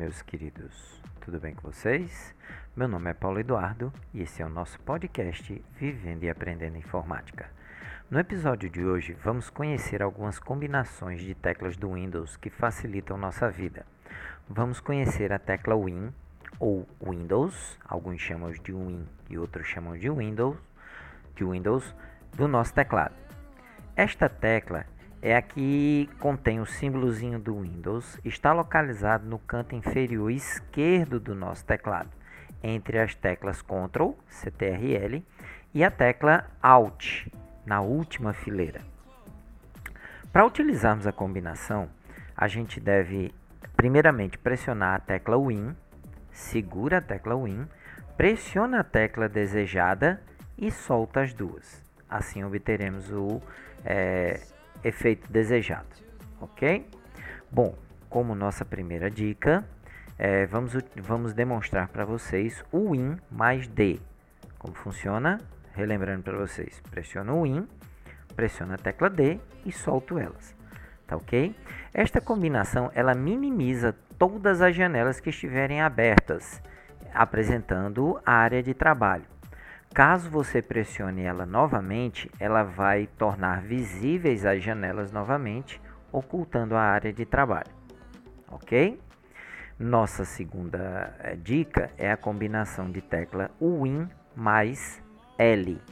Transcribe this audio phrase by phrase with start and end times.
[0.00, 2.34] meus queridos, tudo bem com vocês?
[2.74, 7.50] Meu nome é Paulo Eduardo e esse é o nosso podcast Vivendo e Aprendendo Informática.
[8.10, 13.50] No episódio de hoje, vamos conhecer algumas combinações de teclas do Windows que facilitam nossa
[13.50, 13.84] vida.
[14.48, 16.10] Vamos conhecer a tecla Win
[16.58, 20.56] ou Windows, alguns chamam de Win e outros chamam de Windows,
[21.36, 21.94] de Windows
[22.32, 23.14] do nosso teclado.
[23.94, 24.86] Esta tecla
[25.22, 31.34] é a que contém o símbolozinho do Windows, está localizado no canto inferior esquerdo do
[31.34, 32.10] nosso teclado,
[32.62, 35.22] entre as teclas Ctrl, CTRL
[35.74, 37.26] e a tecla Alt,
[37.66, 38.80] na última fileira.
[40.32, 41.88] Para utilizarmos a combinação,
[42.36, 43.34] a gente deve
[43.76, 45.76] primeiramente pressionar a tecla Win,
[46.30, 47.66] segura a tecla Win,
[48.16, 50.22] pressiona a tecla desejada
[50.56, 51.82] e solta as duas.
[52.08, 53.40] Assim obteremos o
[53.84, 54.40] é,
[54.82, 55.88] efeito desejado,
[56.40, 56.86] ok?
[57.50, 57.76] Bom,
[58.08, 59.64] como nossa primeira dica,
[60.18, 63.98] é, vamos, vamos demonstrar para vocês o Win mais D.
[64.58, 65.38] Como funciona?
[65.72, 67.66] Relembrando para vocês, pressiona o Win,
[68.36, 70.54] pressiona a tecla D e solto elas,
[71.06, 71.54] tá ok?
[71.94, 76.60] Esta combinação ela minimiza todas as janelas que estiverem abertas,
[77.14, 79.24] apresentando a área de trabalho.
[79.92, 87.12] Caso você pressione ela novamente, ela vai tornar visíveis as janelas novamente, ocultando a área
[87.12, 87.72] de trabalho.
[88.48, 89.00] Ok?
[89.76, 95.02] Nossa segunda eh, dica é a combinação de tecla Win mais
[95.36, 95.82] L.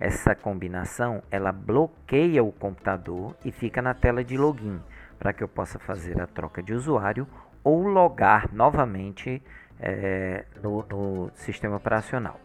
[0.00, 4.80] Essa combinação ela bloqueia o computador e fica na tela de login
[5.18, 7.28] para que eu possa fazer a troca de usuário
[7.62, 9.42] ou logar novamente
[9.78, 12.40] é, no, no sistema operacional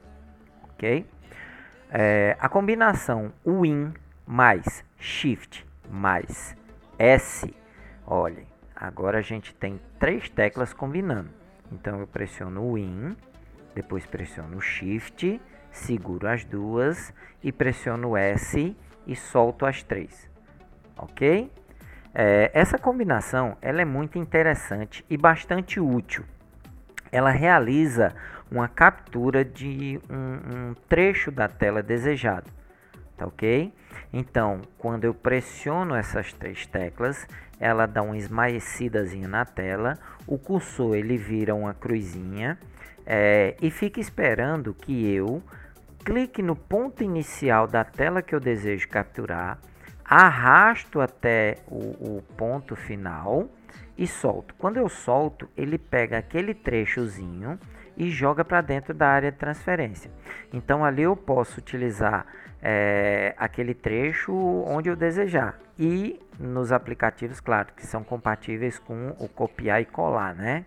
[0.79, 1.05] ok?
[1.91, 3.93] É, a combinação Win
[4.25, 6.55] mais Shift mais
[6.97, 7.53] S,
[8.05, 8.43] olha,
[8.75, 11.29] agora a gente tem três teclas combinando.
[11.71, 13.17] Então eu pressiono Win,
[13.75, 15.41] depois pressiono Shift,
[15.71, 17.13] seguro as duas
[17.43, 18.75] e pressiono S
[19.05, 20.29] e solto as três,
[20.97, 21.51] ok?
[22.13, 26.23] É, essa combinação ela é muito interessante e bastante útil.
[27.11, 28.13] Ela realiza
[28.51, 32.49] uma captura de um, um trecho da tela desejado,
[33.17, 33.73] tá ok?
[34.11, 37.27] Então, quando eu pressiono essas três teclas,
[37.59, 42.57] ela dá uma esmaecidazinha na tela, o cursor ele vira uma cruzinha
[43.05, 45.43] é, e fica esperando que eu
[46.03, 49.59] clique no ponto inicial da tela que eu desejo capturar,
[50.03, 53.47] arrasto até o, o ponto final
[53.97, 54.55] e solto.
[54.57, 57.59] Quando eu solto, ele pega aquele trechozinho
[57.99, 60.09] e joga para dentro da área de transferência.
[60.53, 62.25] Então ali eu posso utilizar
[62.61, 64.33] é, aquele trecho
[64.65, 65.59] onde eu desejar.
[65.77, 70.65] E nos aplicativos, claro, que são compatíveis com o copiar e colar, né?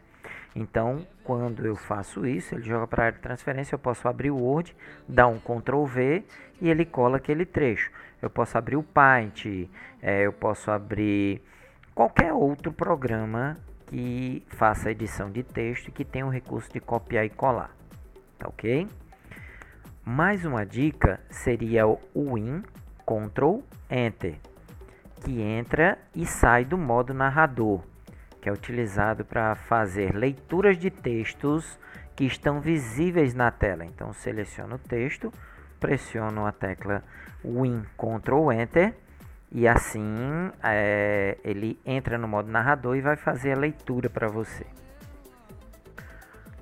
[0.54, 4.30] Então, quando eu faço isso, ele joga para a área de transferência, eu posso abrir
[4.30, 4.76] o Word,
[5.08, 6.22] dar um Ctrl V
[6.60, 7.90] e ele cola aquele trecho.
[8.20, 9.46] Eu posso abrir o Paint,
[10.02, 11.42] é, eu posso abrir
[11.94, 13.56] qualquer outro programa
[13.92, 17.76] que faça edição de texto e que tenha o recurso de copiar e colar.
[18.38, 18.88] Tá ok?
[20.02, 22.62] Mais uma dica seria o Win
[23.04, 23.58] Ctrl
[23.90, 24.36] Enter,
[25.20, 27.82] que entra e sai do modo narrador,
[28.40, 31.78] que é utilizado para fazer leituras de textos
[32.16, 33.84] que estão visíveis na tela.
[33.84, 35.30] Então seleciono o texto,
[35.78, 37.04] pressiono a tecla
[37.44, 38.94] Win Ctrl Enter
[39.54, 44.64] e assim é, ele entra no modo narrador e vai fazer a leitura para você.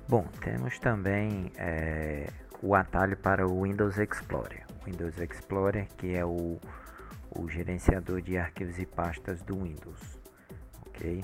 [0.09, 2.27] Bom, temos também é,
[2.61, 4.65] o atalho para o Windows Explorer.
[4.85, 6.59] Windows Explorer, que é o,
[7.29, 10.19] o gerenciador de arquivos e pastas do Windows.
[10.87, 11.23] Ok?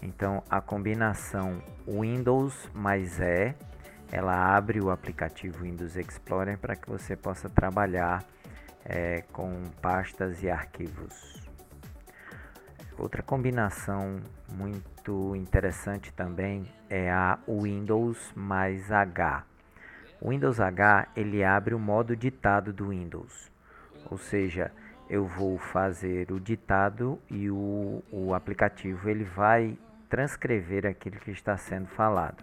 [0.00, 3.56] Então a combinação Windows mais E,
[4.12, 8.24] ela abre o aplicativo Windows Explorer para que você possa trabalhar
[8.88, 11.46] é, com pastas e arquivos.
[12.98, 14.20] Outra combinação
[14.52, 19.44] muito interessante também é a Windows mais H.
[20.20, 23.52] O Windows H ele abre o modo ditado do Windows,
[24.10, 24.72] ou seja,
[25.08, 31.56] eu vou fazer o ditado e o, o aplicativo ele vai transcrever aquilo que está
[31.56, 32.42] sendo falado.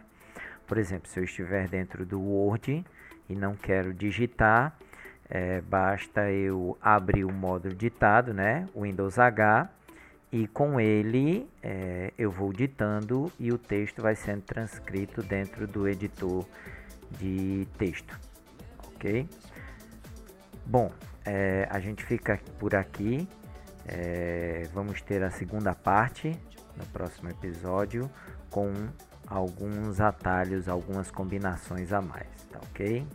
[0.65, 2.85] Por exemplo, se eu estiver dentro do Word
[3.27, 4.75] e não quero digitar,
[5.29, 9.69] é, basta eu abrir o módulo ditado, né, Windows H,
[10.31, 15.87] e com ele é, eu vou ditando e o texto vai sendo transcrito dentro do
[15.87, 16.45] editor
[17.11, 18.19] de texto,
[18.95, 19.27] ok?
[20.65, 20.91] Bom,
[21.23, 23.27] é, a gente fica por aqui.
[23.87, 26.31] É, vamos ter a segunda parte
[26.75, 28.09] no próximo episódio
[28.49, 28.73] com
[29.27, 33.05] alguns atalhos, algumas combinações a mais, tá ok?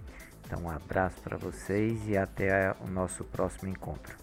[0.50, 4.16] Então, um abraço para vocês e até o nosso próximo encontro.